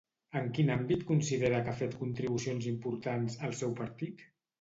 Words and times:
En 0.37 0.45
quin 0.57 0.69
àmbit 0.75 1.03
considera 1.09 1.59
que 1.67 1.69
ha 1.73 1.79
fet 1.81 1.93
contribucions 1.99 2.69
importants, 2.71 3.37
el 3.49 3.55
seu 3.61 3.77
partit? 3.83 4.27